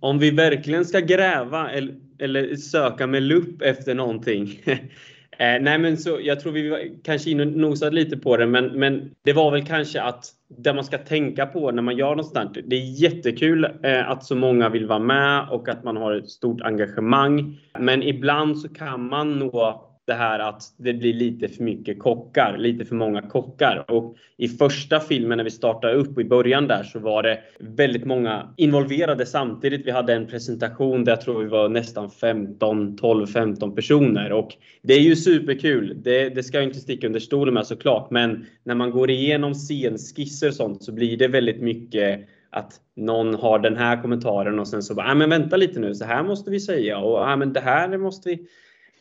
Om 0.00 0.18
vi 0.18 0.30
verkligen 0.30 0.84
ska 0.84 1.00
gräva 1.00 1.70
eller, 1.70 1.94
eller 2.18 2.56
söka 2.56 3.06
med 3.06 3.22
lupp 3.22 3.62
efter 3.62 3.94
någonting. 3.94 4.62
eh, 4.66 5.60
nej 5.60 5.78
men 5.78 5.96
så, 5.96 6.18
jag 6.22 6.40
tror 6.40 6.52
vi 6.52 6.68
var- 6.68 7.02
kanske 7.04 7.30
in 7.30 7.40
och 7.40 7.46
nosade 7.46 7.90
lite 7.90 8.16
på 8.16 8.36
det 8.36 8.46
men, 8.46 8.66
men 8.66 9.10
det 9.22 9.32
var 9.32 9.50
väl 9.50 9.66
kanske 9.66 10.02
att 10.02 10.24
det 10.48 10.74
man 10.74 10.84
ska 10.84 10.98
tänka 10.98 11.46
på 11.46 11.70
när 11.70 11.82
man 11.82 11.96
gör 11.96 12.14
något 12.14 12.26
sånt 12.26 12.56
här, 12.56 12.64
Det 12.66 12.76
är 12.76 13.02
jättekul 13.02 13.64
eh, 13.82 14.10
att 14.10 14.24
så 14.24 14.34
många 14.34 14.68
vill 14.68 14.86
vara 14.86 14.98
med 14.98 15.48
och 15.50 15.68
att 15.68 15.84
man 15.84 15.96
har 15.96 16.14
ett 16.14 16.28
stort 16.30 16.60
engagemang. 16.60 17.60
Men 17.78 18.02
ibland 18.02 18.58
så 18.58 18.68
kan 18.68 19.08
man 19.08 19.38
nå 19.38 19.85
det 20.06 20.14
här 20.14 20.38
att 20.38 20.62
det 20.76 20.94
blir 20.94 21.14
lite 21.14 21.48
för 21.48 21.64
mycket 21.64 21.98
kockar, 21.98 22.56
lite 22.58 22.84
för 22.84 22.94
många 22.94 23.22
kockar. 23.22 23.90
Och 23.90 24.16
i 24.36 24.48
första 24.48 25.00
filmen 25.00 25.36
när 25.36 25.44
vi 25.44 25.50
startade 25.50 25.94
upp 25.94 26.18
i 26.18 26.24
början 26.24 26.68
där 26.68 26.82
så 26.82 26.98
var 26.98 27.22
det 27.22 27.38
väldigt 27.58 28.04
många 28.04 28.54
involverade 28.56 29.26
samtidigt. 29.26 29.86
Vi 29.86 29.90
hade 29.90 30.14
en 30.14 30.26
presentation 30.26 31.04
där 31.04 31.12
jag 31.12 31.20
tror 31.20 31.42
vi 31.42 31.48
var 31.48 31.68
nästan 31.68 32.10
15, 32.10 32.96
12, 32.96 33.26
15 33.26 33.74
personer 33.74 34.32
och 34.32 34.54
det 34.82 34.94
är 34.94 35.00
ju 35.00 35.16
superkul. 35.16 36.02
Det, 36.02 36.28
det 36.28 36.42
ska 36.42 36.56
jag 36.56 36.64
inte 36.64 36.80
sticka 36.80 37.06
under 37.06 37.20
stolen 37.20 37.54
med 37.54 37.66
såklart, 37.66 38.10
men 38.10 38.46
när 38.64 38.74
man 38.74 38.90
går 38.90 39.10
igenom 39.10 39.54
scenskisser 39.54 40.48
och 40.48 40.54
sånt 40.54 40.82
så 40.82 40.92
blir 40.92 41.16
det 41.16 41.28
väldigt 41.28 41.60
mycket 41.60 42.28
att 42.50 42.80
någon 42.96 43.34
har 43.34 43.58
den 43.58 43.76
här 43.76 44.02
kommentaren 44.02 44.58
och 44.58 44.68
sen 44.68 44.82
så 44.82 44.94
bara, 44.94 45.08
äh, 45.08 45.14
men 45.14 45.30
vänta 45.30 45.56
lite 45.56 45.80
nu, 45.80 45.94
så 45.94 46.04
här 46.04 46.22
måste 46.22 46.50
vi 46.50 46.60
säga 46.60 46.98
och 46.98 47.30
äh, 47.30 47.36
men 47.36 47.52
det 47.52 47.60
här 47.60 47.98
måste 47.98 48.28
vi 48.28 48.46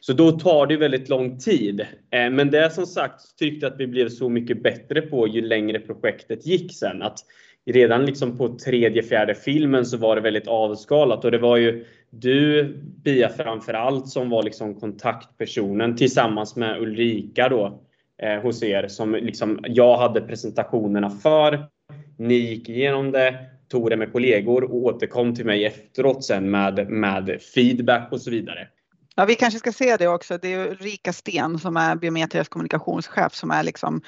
så 0.05 0.13
då 0.13 0.31
tar 0.31 0.67
det 0.67 0.77
väldigt 0.77 1.09
lång 1.09 1.37
tid. 1.37 1.81
Eh, 1.81 2.29
men 2.29 2.51
det 2.51 2.69
som 2.69 2.85
sagt 2.85 3.37
tyckte 3.39 3.67
att 3.67 3.75
vi 3.77 3.87
blev 3.87 4.09
så 4.09 4.29
mycket 4.29 4.63
bättre 4.63 5.01
på 5.01 5.27
ju 5.27 5.41
längre 5.41 5.79
projektet 5.79 6.45
gick 6.45 6.75
sen. 6.75 7.01
Att 7.01 7.19
redan 7.65 8.05
liksom 8.05 8.37
på 8.37 8.57
tredje, 8.57 9.03
fjärde 9.03 9.35
filmen 9.35 9.85
så 9.85 9.97
var 9.97 10.15
det 10.15 10.21
väldigt 10.21 10.47
avskalat 10.47 11.25
och 11.25 11.31
det 11.31 11.37
var 11.37 11.57
ju 11.57 11.85
du, 12.09 12.63
Bia 13.03 13.29
framförallt, 13.29 14.07
som 14.07 14.29
var 14.29 14.43
liksom 14.43 14.79
kontaktpersonen 14.79 15.95
tillsammans 15.95 16.55
med 16.55 16.81
Ulrika 16.81 17.49
då 17.49 17.81
eh, 18.21 18.41
hos 18.41 18.63
er 18.63 18.87
som 18.87 19.15
liksom 19.15 19.59
jag 19.63 19.97
hade 19.97 20.21
presentationerna 20.21 21.09
för. 21.09 21.65
Ni 22.17 22.35
gick 22.35 22.69
igenom 22.69 23.11
det, 23.11 23.35
tog 23.69 23.89
det 23.89 23.97
med 23.97 24.11
kollegor 24.11 24.63
och 24.63 24.75
återkom 24.75 25.35
till 25.35 25.45
mig 25.45 25.65
efteråt 25.65 26.23
sen 26.23 26.51
med, 26.51 26.89
med 26.89 27.41
feedback 27.55 28.11
och 28.11 28.21
så 28.21 28.31
vidare. 28.31 28.67
Ja, 29.15 29.25
vi 29.25 29.35
kanske 29.35 29.59
ska 29.59 29.71
se 29.71 29.97
det 29.97 30.07
också. 30.07 30.37
Det 30.37 30.53
är 30.53 30.67
Ulrika 30.71 31.13
Sten 31.13 31.59
som 31.59 31.77
är 31.77 31.95
Biometrias 31.95 32.49
kommunikationschef 32.49 33.33
som 33.33 33.51
är 33.51 33.63
liksom 33.63 34.01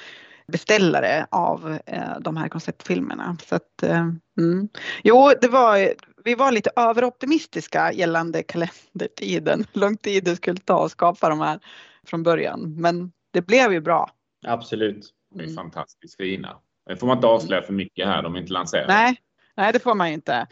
beställare 0.52 1.26
av 1.30 1.78
eh, 1.86 2.18
de 2.20 2.36
här 2.36 2.48
konceptfilmerna. 2.48 3.36
Så 3.46 3.54
att, 3.54 3.82
eh, 3.82 4.08
mm. 4.38 4.68
Jo, 5.02 5.32
det 5.40 5.48
var, 5.48 5.94
vi 6.24 6.34
var 6.34 6.52
lite 6.52 6.70
överoptimistiska 6.76 7.92
gällande 7.92 8.42
kalendertiden. 8.42 9.64
Hur 9.72 9.80
lång 9.80 9.96
tid 9.96 10.24
det 10.24 10.36
skulle 10.36 10.60
ta 10.60 10.84
att 10.84 10.92
skapa 10.92 11.28
de 11.28 11.40
här 11.40 11.60
från 12.06 12.22
början. 12.22 12.74
Men 12.80 13.12
det 13.32 13.42
blev 13.42 13.72
ju 13.72 13.80
bra. 13.80 14.10
Absolut. 14.46 15.10
De 15.34 15.40
är 15.40 15.44
mm. 15.44 15.56
fantastiskt 15.56 16.16
fina. 16.16 16.56
Det 16.86 16.96
får 16.96 17.06
man 17.06 17.16
inte 17.16 17.26
avslöja 17.26 17.62
för 17.62 17.72
mycket 17.72 18.06
här, 18.06 18.22
de 18.22 18.34
är 18.34 18.40
inte 18.40 18.52
lanserade. 18.52 18.94
Nej, 18.94 19.16
nej 19.56 19.72
det 19.72 19.80
får 19.80 19.94
man 19.94 20.08
ju 20.08 20.14
inte. 20.14 20.46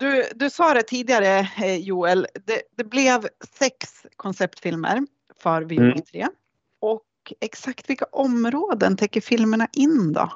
Du, 0.00 0.24
du 0.34 0.50
sa 0.50 0.74
det 0.74 0.82
tidigare 0.82 1.48
eh, 1.62 1.76
Joel, 1.76 2.26
det, 2.46 2.62
det 2.76 2.84
blev 2.84 3.28
sex 3.58 4.06
konceptfilmer 4.16 5.06
för 5.42 5.62
Viol 5.62 6.00
3. 6.00 6.20
Mm. 6.20 6.32
Och 6.80 7.02
exakt 7.40 7.90
vilka 7.90 8.04
områden 8.12 8.96
täcker 8.96 9.20
filmerna 9.20 9.68
in 9.72 10.12
då? 10.12 10.32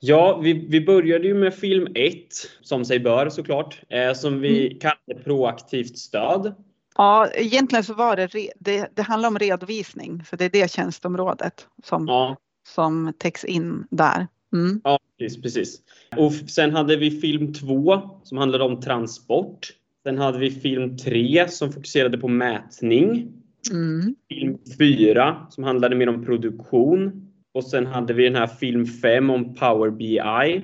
Ja, 0.00 0.36
vi, 0.36 0.52
vi 0.52 0.80
började 0.80 1.26
ju 1.26 1.34
med 1.34 1.54
film 1.54 1.86
1, 1.94 2.16
som 2.60 2.84
sig 2.84 3.00
bör 3.00 3.28
såklart, 3.28 3.82
eh, 3.88 4.12
som 4.12 4.40
vi 4.40 4.66
mm. 4.66 4.78
kallade 4.78 5.24
proaktivt 5.24 5.98
stöd. 5.98 6.54
Ja, 6.96 7.28
egentligen 7.34 7.84
så 7.84 7.94
var 7.94 8.16
det, 8.16 8.52
det, 8.58 8.88
det 8.96 9.02
handlar 9.02 9.28
om 9.28 9.38
redovisning, 9.38 10.24
för 10.24 10.36
det 10.36 10.44
är 10.44 10.50
det 10.50 10.70
tjänstområdet 10.70 11.66
som, 11.84 12.06
ja. 12.08 12.36
som 12.68 13.12
täcks 13.18 13.44
in 13.44 13.86
där. 13.90 14.26
Mm. 14.52 14.80
Ja, 14.84 14.98
precis, 15.18 15.42
precis. 15.42 15.80
Och 16.16 16.32
sen 16.32 16.72
hade 16.72 16.96
vi 16.96 17.10
film 17.10 17.52
2 17.52 18.02
som 18.22 18.38
handlade 18.38 18.64
om 18.64 18.80
transport. 18.80 19.68
Sen 20.02 20.18
hade 20.18 20.38
vi 20.38 20.50
film 20.50 20.96
3 20.96 21.48
som 21.48 21.72
fokuserade 21.72 22.18
på 22.18 22.28
mätning. 22.28 23.32
Mm. 23.70 24.14
Film 24.28 24.58
4 24.78 25.46
som 25.50 25.64
handlade 25.64 25.96
mer 25.96 26.08
om 26.08 26.24
produktion. 26.24 27.30
Och 27.54 27.64
sen 27.64 27.86
hade 27.86 28.12
vi 28.12 28.24
den 28.24 28.34
här 28.34 28.46
film 28.46 28.86
5 28.86 29.30
om 29.30 29.54
Power 29.54 29.90
BI. 29.90 30.62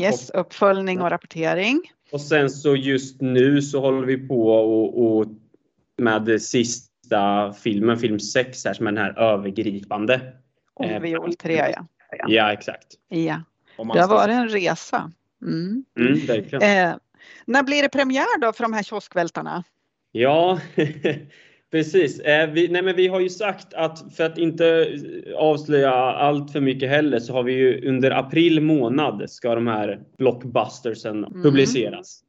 Yes, 0.00 0.30
uppföljning 0.30 1.00
och 1.00 1.10
rapportering. 1.10 1.80
Och 2.12 2.20
sen 2.20 2.50
så 2.50 2.76
just 2.76 3.20
nu 3.20 3.62
så 3.62 3.80
håller 3.80 4.06
vi 4.06 4.28
på 4.28 4.48
och, 4.48 5.18
och 5.18 5.26
med 5.98 6.42
sista 6.42 7.52
filmen, 7.52 7.98
film 7.98 8.20
6 8.20 8.64
här 8.64 8.74
som 8.74 8.86
är 8.86 8.92
den 8.92 9.04
här 9.04 9.18
övergripande. 9.18 10.20
Om 10.74 11.02
viol 11.02 11.34
3 11.34 11.54
ja. 11.54 11.86
Ja, 12.26 12.52
exakt. 12.52 12.86
Ja, 13.08 13.42
det 13.94 14.00
har 14.00 14.08
varit 14.08 14.34
en 14.34 14.48
resa. 14.48 15.12
Mm. 15.42 15.84
Mm, 15.98 16.44
eh, 16.62 16.96
när 17.44 17.62
blir 17.62 17.82
det 17.82 17.88
premiär 17.88 18.40
då 18.40 18.52
för 18.52 18.62
de 18.62 18.72
här 18.72 18.82
kioskvältarna? 18.82 19.64
Ja, 20.12 20.60
precis. 21.70 22.20
Eh, 22.20 22.50
vi, 22.50 22.68
nej 22.68 22.82
men 22.82 22.96
vi 22.96 23.08
har 23.08 23.20
ju 23.20 23.28
sagt 23.28 23.74
att 23.74 24.16
för 24.16 24.24
att 24.24 24.38
inte 24.38 24.98
avslöja 25.36 25.92
allt 25.92 26.52
för 26.52 26.60
mycket 26.60 26.88
heller 26.88 27.18
så 27.18 27.32
har 27.32 27.42
vi 27.42 27.52
ju 27.52 27.88
under 27.88 28.10
april 28.10 28.60
månad 28.60 29.30
ska 29.30 29.54
de 29.54 29.66
här 29.66 30.00
blockbustersen 30.18 31.24
mm. 31.24 31.42
publiceras. 31.42 32.22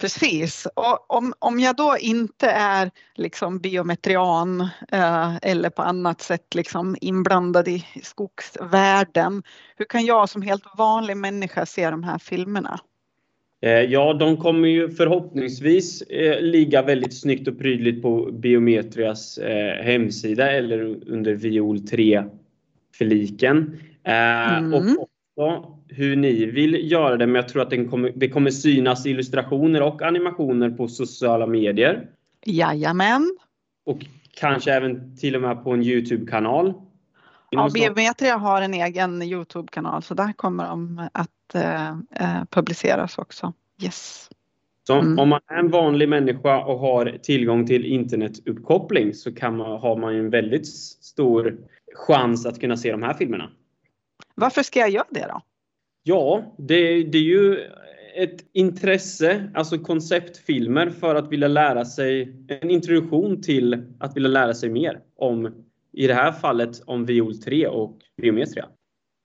Precis. 0.00 0.66
Och 0.74 1.14
om, 1.14 1.34
om 1.38 1.60
jag 1.60 1.76
då 1.76 1.96
inte 2.00 2.50
är 2.50 2.90
liksom 3.14 3.58
biometrian 3.58 4.60
eh, 4.92 5.36
eller 5.42 5.70
på 5.70 5.82
annat 5.82 6.20
sätt 6.20 6.54
liksom 6.54 6.96
inblandad 7.00 7.68
i 7.68 7.84
skogsvärlden, 8.02 9.42
hur 9.76 9.84
kan 9.84 10.06
jag 10.06 10.28
som 10.28 10.42
helt 10.42 10.64
vanlig 10.78 11.16
människa 11.16 11.66
se 11.66 11.90
de 11.90 12.04
här 12.04 12.18
filmerna? 12.18 12.80
Eh, 13.60 13.70
ja, 13.70 14.12
de 14.12 14.36
kommer 14.36 14.68
ju 14.68 14.90
förhoppningsvis 14.90 16.02
eh, 16.02 16.40
ligga 16.40 16.82
väldigt 16.82 17.20
snyggt 17.20 17.48
och 17.48 17.58
prydligt 17.58 18.02
på 18.02 18.30
Biometrias 18.32 19.38
eh, 19.38 19.84
hemsida 19.84 20.52
eller 20.52 20.80
under 21.06 21.34
Viol 21.34 21.76
3-filiken. 21.76 23.78
Eh, 24.04 24.58
mm. 24.58 24.74
Och 24.74 25.08
också 25.38 25.74
hur 25.88 26.16
ni 26.16 26.46
vill 26.46 26.92
göra 26.92 27.16
det, 27.16 27.26
men 27.26 27.34
jag 27.34 27.48
tror 27.48 27.62
att 27.62 27.90
kommer, 27.90 28.12
det 28.16 28.28
kommer 28.28 28.50
synas 28.50 29.06
illustrationer 29.06 29.82
och 29.82 30.02
animationer 30.02 30.70
på 30.70 30.88
sociala 30.88 31.46
medier. 31.46 32.06
Jajamän. 32.46 33.38
Och 33.86 34.06
kanske 34.34 34.72
även 34.72 35.16
till 35.16 35.36
och 35.36 35.42
med 35.42 35.64
på 35.64 35.70
en 35.70 35.82
Youtube-kanal. 35.82 36.74
Ja, 37.50 37.70
Biometria 37.74 38.36
har 38.36 38.62
en 38.62 38.74
egen 38.74 39.22
Youtube-kanal 39.22 40.02
så 40.02 40.14
där 40.14 40.32
kommer 40.32 40.68
de 40.68 41.08
att 41.12 41.54
eh, 41.54 41.90
eh, 41.90 42.44
publiceras 42.50 43.18
också. 43.18 43.52
Yes. 43.82 44.30
Så 44.86 44.94
mm. 44.94 45.18
om 45.18 45.28
man 45.28 45.40
är 45.46 45.56
en 45.56 45.70
vanlig 45.70 46.08
människa 46.08 46.64
och 46.64 46.78
har 46.78 47.18
tillgång 47.22 47.66
till 47.66 47.84
internetuppkoppling 47.84 49.14
så 49.14 49.34
kan 49.34 49.56
man, 49.56 49.80
har 49.80 49.96
man 49.96 50.14
en 50.14 50.30
väldigt 50.30 50.66
stor 50.66 51.56
chans 51.94 52.46
att 52.46 52.60
kunna 52.60 52.76
se 52.76 52.92
de 52.92 53.02
här 53.02 53.14
filmerna. 53.14 53.50
Varför 54.40 54.62
ska 54.62 54.80
jag 54.80 54.90
göra 54.90 55.06
det 55.10 55.26
då? 55.28 55.40
Ja, 56.02 56.54
det, 56.58 57.02
det 57.04 57.18
är 57.18 57.22
ju 57.22 57.58
ett 58.16 58.44
intresse, 58.52 59.50
alltså 59.54 59.78
konceptfilmer 59.78 60.90
för 60.90 61.14
att 61.14 61.32
vilja 61.32 61.48
lära 61.48 61.84
sig, 61.84 62.36
en 62.48 62.70
introduktion 62.70 63.42
till 63.42 63.94
att 64.00 64.16
vilja 64.16 64.28
lära 64.28 64.54
sig 64.54 64.70
mer 64.70 65.00
om, 65.16 65.64
i 65.92 66.06
det 66.06 66.14
här 66.14 66.32
fallet, 66.32 66.82
om 66.86 67.06
viol 67.06 67.38
3 67.38 67.66
och 67.66 67.98
biometria. 68.22 68.66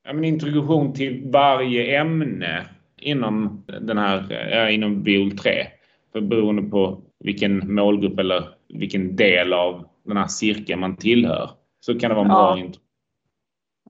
Ja, 0.05 0.13
men 0.13 0.23
introduktion 0.23 0.93
till 0.93 1.21
varje 1.25 1.99
ämne 2.01 2.65
inom 2.97 3.63
den 3.81 3.97
här, 3.97 4.67
inom 4.67 5.03
viol 5.03 5.31
3. 5.37 5.67
För 6.11 6.21
beroende 6.21 6.61
på 6.61 7.01
vilken 7.19 7.73
målgrupp 7.73 8.19
eller 8.19 8.43
vilken 8.69 9.15
del 9.15 9.53
av 9.53 9.87
den 10.05 10.17
här 10.17 10.27
cirkeln 10.27 10.79
man 10.79 10.97
tillhör 10.97 11.49
så 11.79 11.99
kan 11.99 12.09
det 12.09 12.15
vara 12.15 12.25
en 12.25 12.29
bra 12.29 12.57
introduktion 12.57 12.83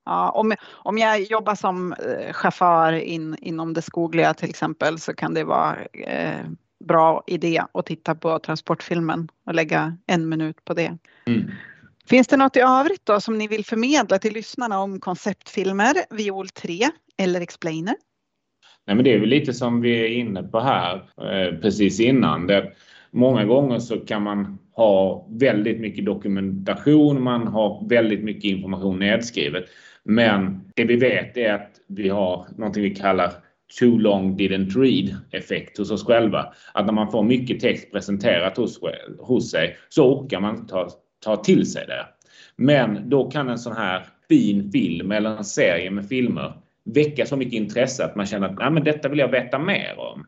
Ja, 0.06 0.30
om, 0.30 0.54
om 0.72 0.98
jag 0.98 1.22
jobbar 1.22 1.56
som 1.56 1.94
eh, 1.94 2.34
chaufför 2.34 2.94
in, 2.94 3.36
inom 3.42 3.74
det 3.74 3.82
skogliga 3.82 4.34
till 4.34 4.50
exempel 4.50 5.00
så 5.00 5.14
kan 5.14 5.34
det 5.34 5.44
vara 5.44 5.78
eh, 5.94 6.46
bra 6.86 7.24
idé 7.28 7.62
att 7.74 7.86
titta 7.86 8.16
på 8.16 8.40
transportfilmen 8.40 9.30
och 9.46 9.54
lägga 9.54 9.98
en 10.08 10.30
minut 10.30 10.66
på 10.66 10.74
det. 10.74 10.98
Mm. 11.28 11.52
Finns 12.06 12.28
det 12.28 12.38
något 12.38 12.58
i 12.58 12.60
övrigt 12.60 13.06
då 13.06 13.22
som 13.22 13.38
ni 13.38 13.48
vill 13.48 13.66
förmedla 13.66 14.20
till 14.20 14.34
lyssnarna 14.34 14.80
om 14.80 15.00
konceptfilmer, 15.00 15.94
Viol 16.10 16.50
3 16.50 16.90
eller 17.18 17.42
Explainer? 17.42 17.96
Nej, 18.86 18.96
men 18.96 19.06
det 19.06 19.14
är 19.14 19.20
väl 19.20 19.30
lite 19.30 19.54
som 19.54 19.82
vi 19.82 20.00
är 20.00 20.08
inne 20.08 20.44
på 20.44 20.60
här 20.60 20.96
eh, 21.18 21.60
precis 21.60 22.00
innan. 22.00 22.48
Det, 22.48 22.72
många 23.12 23.46
gånger 23.46 23.80
så 23.80 24.00
kan 24.00 24.24
man 24.24 24.60
ha 24.76 25.28
väldigt 25.30 25.80
mycket 25.80 26.06
dokumentation, 26.06 27.24
man 27.24 27.48
har 27.48 27.90
väldigt 27.90 28.24
mycket 28.24 28.44
information 28.44 29.00
nedskrivet. 29.00 29.66
Men 30.06 30.72
det 30.76 30.84
vi 30.84 30.96
vet 30.96 31.38
är 31.38 31.54
att 31.54 31.72
vi 31.88 32.10
har 32.10 32.46
någonting 32.58 32.84
vi 32.84 32.96
kallar 32.96 33.32
too 33.80 33.98
long 33.98 34.38
didn't 34.38 34.82
read 34.82 35.16
effekt 35.32 35.78
hos 35.78 35.92
oss 35.92 36.06
själva. 36.06 36.54
Att 36.74 36.86
när 36.86 36.94
man 36.94 37.12
får 37.12 37.24
mycket 37.24 37.60
text 37.60 37.92
presenterat 37.92 38.58
hos, 38.58 38.80
hos 39.20 39.52
sig 39.52 39.78
så 39.90 40.14
orkar 40.14 40.40
man 40.40 40.68
ta, 40.68 40.90
ta 41.24 41.36
till 41.36 41.72
sig 41.72 41.88
det. 41.88 42.06
Men 42.56 43.10
då 43.10 43.32
kan 43.32 43.50
en 43.50 43.60
sån 43.60 43.76
här 43.76 44.06
fin 44.30 44.72
film 44.72 45.12
eller 45.12 45.38
en 45.38 45.44
serie 45.44 45.92
med 45.92 46.10
filmer 46.10 46.54
väcka 46.86 47.26
så 47.26 47.38
mycket 47.38 47.54
intresse 47.54 48.06
att 48.06 48.16
man 48.16 48.26
känner 48.26 48.50
att 48.50 48.58
Nej, 48.58 48.72
men 48.72 48.84
detta 48.84 49.10
vill 49.10 49.20
jag 49.20 49.32
veta 49.32 49.60
mer 49.60 49.96
om. 49.98 50.26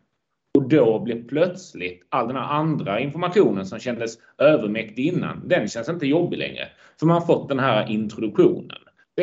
Och 0.58 0.66
Och 0.66 0.70
då 0.70 1.00
blir 1.00 1.24
plötsligt 1.24 2.08
all 2.10 2.28
den 2.28 2.36
här 2.36 2.54
andra 2.54 3.00
informationen 3.00 3.66
som 3.66 3.80
kändes 3.80 4.18
övermäktig 4.38 5.08
innan, 5.08 5.48
den 5.48 5.68
känns 5.68 5.90
inte 5.90 6.08
jobbig 6.08 6.38
längre. 6.38 6.68
För 7.00 7.06
man 7.06 7.22
har 7.22 7.26
fått 7.26 7.50
den 7.50 7.60
här 7.60 7.92
introduktionen 7.92 8.78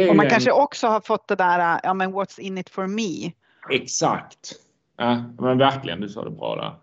och 0.08 0.16
man 0.16 0.26
en... 0.26 0.30
kanske 0.30 0.52
också 0.52 0.86
har 0.86 1.00
fått 1.00 1.28
det 1.28 1.34
där, 1.34 1.80
ja 1.82 1.94
men 1.94 2.12
what's 2.12 2.40
in 2.40 2.58
it 2.58 2.70
for 2.70 2.86
me? 2.86 3.32
Exakt. 3.70 4.52
Ja, 4.96 5.24
men 5.38 5.58
verkligen, 5.58 6.00
du 6.00 6.08
sa 6.08 6.24
det 6.24 6.30
bra 6.30 6.56
där. 6.56 6.74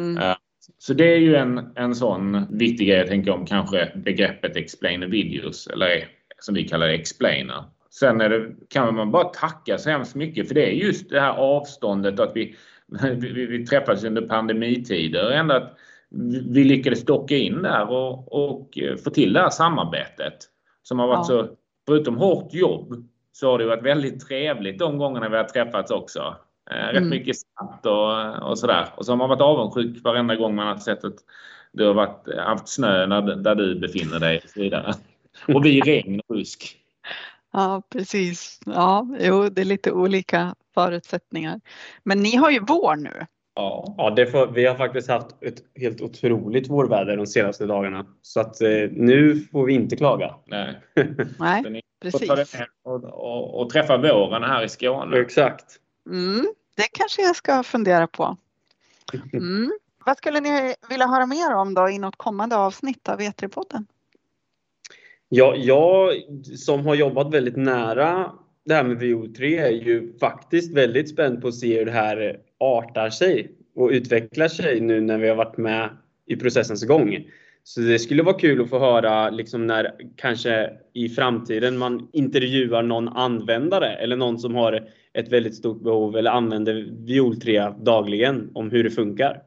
Mm. 0.00 0.34
Så 0.78 0.94
det 0.94 1.14
är 1.14 1.18
ju 1.18 1.36
en, 1.36 1.72
en 1.76 1.94
sån 1.94 2.46
viktig 2.58 2.88
grej 2.88 2.98
jag 2.98 3.06
tänker 3.06 3.30
om 3.30 3.46
kanske 3.46 3.92
begreppet 3.94 4.56
explainer 4.56 5.06
videos 5.06 5.66
eller 5.66 6.08
som 6.38 6.54
vi 6.54 6.68
kallar 6.68 6.86
det 6.86 6.94
explainer. 6.94 7.64
Sen 7.90 8.20
är 8.20 8.28
det, 8.28 8.52
kan 8.68 8.94
man 8.94 9.10
bara 9.10 9.24
tacka 9.24 9.78
så 9.78 9.90
hemskt 9.90 10.14
mycket 10.14 10.48
för 10.48 10.54
det 10.54 10.66
är 10.66 10.72
just 10.72 11.10
det 11.10 11.20
här 11.20 11.32
avståndet 11.32 12.20
att 12.20 12.32
vi, 12.34 12.56
vi, 13.16 13.46
vi 13.46 13.66
träffades 13.66 14.04
under 14.04 14.22
pandemitider. 14.22 15.30
Ändå 15.30 15.54
att 15.54 15.76
vi 16.50 16.64
lyckades 16.64 17.04
docka 17.04 17.36
in 17.36 17.62
där 17.62 17.90
och, 17.90 18.32
och 18.32 18.78
få 19.04 19.10
till 19.10 19.32
det 19.32 19.40
här 19.40 19.50
samarbetet 19.50 20.34
som 20.82 20.98
har 20.98 21.06
varit 21.06 21.18
ja. 21.18 21.24
så, 21.24 21.48
förutom 21.90 22.16
hårt 22.16 22.54
jobb, 22.54 23.04
så 23.32 23.50
har 23.50 23.58
det 23.58 23.66
varit 23.66 23.82
väldigt 23.82 24.26
trevligt 24.26 24.78
de 24.78 24.98
gångerna 24.98 25.28
vi 25.28 25.36
har 25.36 25.44
träffats 25.44 25.90
också. 25.90 26.36
Eh, 26.70 26.86
rätt 26.86 26.96
mm. 26.96 27.08
mycket 27.08 27.36
skratt 27.36 27.86
och, 27.86 28.50
och 28.50 28.58
sådär. 28.58 28.88
Och 28.94 29.06
så 29.06 29.12
har 29.12 29.16
man 29.16 29.28
varit 29.28 29.40
avundsjuk 29.40 30.04
varenda 30.04 30.36
gång 30.36 30.54
man 30.54 30.66
har 30.66 30.76
sett 30.76 31.04
att 31.04 31.14
du 31.72 31.86
har 31.86 31.94
varit, 31.94 32.38
haft 32.38 32.68
snö 32.68 33.06
när, 33.06 33.36
där 33.36 33.54
du 33.54 33.80
befinner 33.80 34.20
dig 34.20 34.40
och 34.44 34.50
så 34.50 34.60
vidare. 34.60 34.94
Och 35.54 35.64
vi 35.64 35.80
regn 35.80 36.20
och 36.28 36.36
rusk. 36.36 36.76
Ja, 37.52 37.82
precis. 37.92 38.60
Ja, 38.66 39.06
jo, 39.20 39.48
det 39.48 39.60
är 39.60 39.64
lite 39.64 39.92
olika 39.92 40.54
förutsättningar. 40.74 41.60
Men 42.02 42.22
ni 42.22 42.36
har 42.36 42.50
ju 42.50 42.60
vår 42.60 42.96
nu. 42.96 43.26
Ja, 43.54 43.94
ja 43.98 44.10
det 44.10 44.26
får, 44.26 44.46
vi 44.46 44.66
har 44.66 44.74
faktiskt 44.74 45.08
haft 45.08 45.42
ett 45.42 45.62
helt 45.74 46.00
otroligt 46.00 46.70
vårväder 46.70 47.16
de 47.16 47.26
senaste 47.26 47.66
dagarna. 47.66 48.06
Så 48.22 48.40
att 48.40 48.60
eh, 48.60 48.68
nu 48.90 49.40
får 49.52 49.64
vi 49.64 49.72
inte 49.72 49.96
klaga. 49.96 50.34
Nej, 50.46 50.80
Nej 51.38 51.82
precis. 52.02 52.30
Och, 52.82 53.04
och, 53.04 53.60
och, 53.60 53.70
träffa 53.70 53.96
våren 53.96 54.42
här 54.42 54.64
i 54.64 54.68
Skåne. 54.68 55.18
Exakt. 55.18 55.64
Mm, 56.06 56.46
det 56.74 56.88
kanske 56.92 57.22
jag 57.22 57.36
ska 57.36 57.62
fundera 57.62 58.06
på. 58.06 58.36
Mm. 59.32 59.70
Vad 60.06 60.16
skulle 60.16 60.40
ni 60.40 60.74
vilja 60.88 61.06
höra 61.06 61.26
mer 61.26 61.54
om 61.54 61.74
då 61.74 61.88
i 61.88 61.98
något 61.98 62.16
kommande 62.16 62.56
avsnitt 62.56 63.08
av 63.08 63.20
E3-podden? 63.20 63.86
Ja, 65.28 65.54
jag 65.56 66.12
som 66.56 66.86
har 66.86 66.94
jobbat 66.94 67.34
väldigt 67.34 67.56
nära 67.56 68.32
det 68.64 68.74
här 68.74 68.84
med 68.84 69.02
VO3 69.02 69.60
är 69.60 69.70
ju 69.70 70.18
faktiskt 70.18 70.76
väldigt 70.76 71.08
spänd 71.08 71.42
på 71.42 71.48
att 71.48 71.54
se 71.54 71.78
hur 71.78 71.84
det 71.84 71.92
här 71.92 72.40
artar 72.58 73.10
sig 73.10 73.52
och 73.74 73.90
utvecklar 73.90 74.48
sig 74.48 74.80
nu 74.80 75.00
när 75.00 75.18
vi 75.18 75.28
har 75.28 75.36
varit 75.36 75.56
med 75.56 75.88
i 76.26 76.36
processens 76.36 76.86
gång. 76.86 77.30
Så 77.62 77.80
det 77.80 77.98
skulle 77.98 78.22
vara 78.22 78.38
kul 78.38 78.60
att 78.60 78.70
få 78.70 78.78
höra 78.78 79.30
liksom 79.30 79.66
när 79.66 79.92
kanske 80.16 80.70
i 80.94 81.08
framtiden 81.08 81.78
man 81.78 82.08
intervjuar 82.12 82.82
någon 82.82 83.08
användare 83.08 83.96
eller 83.96 84.16
någon 84.16 84.38
som 84.38 84.54
har 84.54 84.88
ett 85.12 85.32
väldigt 85.32 85.54
stort 85.54 85.82
behov 85.82 86.16
eller 86.16 86.30
använder 86.30 86.88
Viol 87.06 87.40
3 87.40 87.70
dagligen 87.70 88.50
om 88.54 88.70
hur 88.70 88.84
det 88.84 88.90
funkar. 88.90 89.42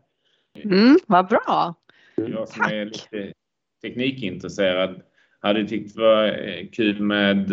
Mm, 0.63 0.97
vad 1.07 1.27
bra! 1.27 1.75
Jag 2.15 2.47
som 2.47 2.63
är 2.63 2.85
lite 2.85 3.33
teknikintresserad 3.81 5.01
hade 5.39 5.67
tyckt 5.67 5.95
det 5.95 6.01
var 6.01 6.27
eh, 6.27 6.67
kul 6.71 7.01
med 7.01 7.51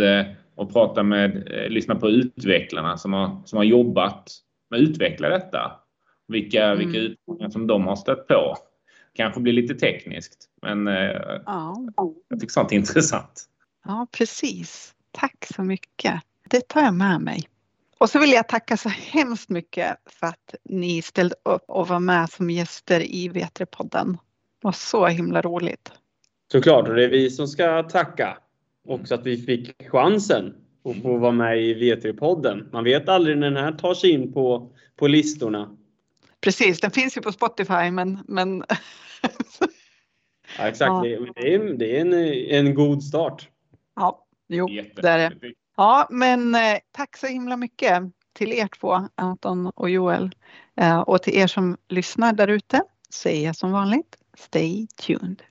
eh, 0.60 0.66
att 0.66 0.72
prata 0.72 1.02
med, 1.02 1.52
eh, 1.52 1.68
lyssna 1.68 1.94
på 1.94 2.08
utvecklarna 2.10 2.96
som 2.96 3.12
har, 3.12 3.42
som 3.44 3.56
har 3.56 3.64
jobbat 3.64 4.30
med 4.70 4.80
att 4.80 4.88
utveckla 4.88 5.28
detta. 5.28 5.72
Vilka, 6.28 6.64
mm. 6.64 6.78
vilka 6.78 6.98
utmaningar 6.98 7.50
som 7.50 7.66
de 7.66 7.86
har 7.86 7.96
stött 7.96 8.26
på. 8.26 8.56
Kanske 9.12 9.40
blir 9.40 9.52
lite 9.52 9.74
tekniskt, 9.74 10.48
men 10.62 10.86
ja. 10.86 11.76
jag 12.28 12.40
tycker 12.40 12.52
sånt 12.52 12.72
är 12.72 12.76
intressant. 12.76 13.48
Ja, 13.84 14.06
precis. 14.12 14.94
Tack 15.10 15.46
så 15.54 15.62
mycket. 15.62 16.20
Det 16.50 16.68
tar 16.68 16.80
jag 16.80 16.94
med 16.94 17.20
mig. 17.20 17.48
Och 18.00 18.10
så 18.10 18.18
vill 18.18 18.30
jag 18.30 18.48
tacka 18.48 18.76
så 18.76 18.88
hemskt 18.88 19.48
mycket 19.48 19.96
för 20.06 20.26
att 20.26 20.54
ni 20.64 21.02
ställde 21.02 21.34
upp 21.44 21.64
och 21.68 21.88
var 21.88 22.00
med 22.00 22.30
som 22.30 22.50
gäster 22.50 23.00
i 23.00 23.28
V3-podden. 23.28 24.12
Det 24.12 24.66
var 24.66 24.72
så 24.72 25.06
himla 25.06 25.42
roligt. 25.42 25.92
Såklart, 26.52 26.88
och 26.88 26.94
det 26.94 27.04
är 27.04 27.08
vi 27.08 27.30
som 27.30 27.48
ska 27.48 27.82
tacka. 27.82 28.38
Också 28.90 29.14
att 29.14 29.26
vi 29.26 29.36
fick 29.36 29.88
chansen 29.90 30.54
att 30.84 31.02
få 31.02 31.16
vara 31.16 31.32
med 31.32 31.62
i 31.62 31.74
V3-podden. 31.74 32.68
Man 32.72 32.84
vet 32.84 33.08
aldrig 33.08 33.38
när 33.38 33.50
den 33.50 33.64
här 33.64 33.72
tar 33.72 33.94
sig 33.94 34.10
in 34.10 34.32
på, 34.32 34.72
på 34.96 35.06
listorna. 35.06 35.76
Precis, 36.40 36.80
den 36.80 36.90
finns 36.90 37.16
ju 37.16 37.20
på 37.20 37.32
Spotify 37.32 37.90
men... 37.90 38.18
men... 38.28 38.64
ja, 40.58 40.68
exakt, 40.68 40.88
ja. 40.88 41.02
Det, 41.02 41.54
är, 41.54 41.74
det 41.74 41.96
är 41.96 42.00
en, 42.00 42.14
en 42.66 42.74
god 42.74 43.02
start. 43.02 43.48
Ja, 43.96 44.26
jo, 44.48 44.66
det 44.96 45.08
är 45.08 45.30
det. 45.30 45.52
Ja, 45.76 46.08
men 46.10 46.54
eh, 46.54 46.78
tack 46.92 47.16
så 47.16 47.26
himla 47.26 47.56
mycket 47.56 48.02
till 48.32 48.52
er 48.52 48.68
två, 48.80 49.08
Anton 49.14 49.66
och 49.66 49.90
Joel. 49.90 50.30
Eh, 50.76 51.00
och 51.00 51.22
till 51.22 51.36
er 51.36 51.46
som 51.46 51.76
lyssnar 51.88 52.32
där 52.32 52.48
ute 52.48 52.82
säger 53.10 53.46
jag 53.46 53.56
som 53.56 53.72
vanligt, 53.72 54.16
stay 54.38 54.86
tuned. 54.86 55.42